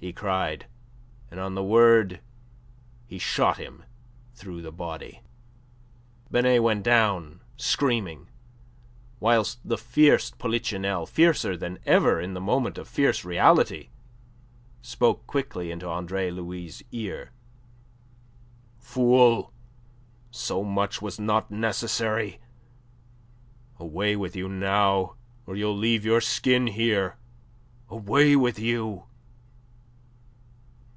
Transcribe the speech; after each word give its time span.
he 0.00 0.12
cried. 0.12 0.66
And 1.30 1.40
on 1.40 1.54
the 1.54 1.64
word 1.64 2.20
he 3.06 3.18
shot 3.18 3.56
him 3.56 3.84
through 4.34 4.60
the 4.60 4.70
body. 4.70 5.22
Binet 6.30 6.62
went 6.62 6.82
down 6.82 7.40
screaming, 7.56 8.28
whilst 9.18 9.66
the 9.66 9.78
fierce 9.78 10.30
Polichinelle, 10.30 11.06
fiercer 11.06 11.56
than 11.56 11.78
ever 11.86 12.20
in 12.20 12.34
that 12.34 12.40
moment 12.40 12.76
of 12.76 12.86
fierce 12.86 13.24
reality, 13.24 13.88
spoke 14.82 15.26
quickly 15.26 15.70
into 15.70 15.88
Andre 15.88 16.30
Louis' 16.30 16.82
ear: 16.92 17.30
"Fool! 18.76 19.54
So 20.30 20.62
much 20.62 21.00
was 21.00 21.18
not 21.18 21.50
necessary! 21.50 22.40
Away 23.78 24.16
with 24.16 24.36
you 24.36 24.50
now, 24.50 25.14
or 25.46 25.56
you'll 25.56 25.74
leave 25.74 26.04
your 26.04 26.20
skin 26.20 26.66
here! 26.66 27.16
Away 27.88 28.36
with 28.36 28.58
you!" 28.58 29.04